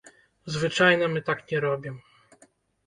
[0.55, 2.05] Звычайна мы так не робім.